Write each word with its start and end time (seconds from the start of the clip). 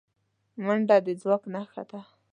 منډه 0.65 0.97
د 1.05 1.07
ځواک 1.21 1.43
نښه 1.53 1.83
ده 1.89 2.01